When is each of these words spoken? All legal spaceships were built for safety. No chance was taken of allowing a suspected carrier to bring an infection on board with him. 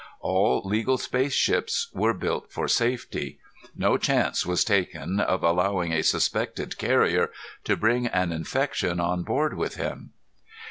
All 0.21 0.63
legal 0.65 0.97
spaceships 0.97 1.91
were 1.93 2.15
built 2.15 2.51
for 2.51 2.67
safety. 2.67 3.37
No 3.77 3.97
chance 3.99 4.47
was 4.47 4.63
taken 4.63 5.19
of 5.19 5.43
allowing 5.43 5.93
a 5.93 6.01
suspected 6.01 6.79
carrier 6.79 7.29
to 7.65 7.77
bring 7.77 8.07
an 8.07 8.31
infection 8.31 8.99
on 8.99 9.21
board 9.21 9.53
with 9.55 9.75
him. 9.75 10.13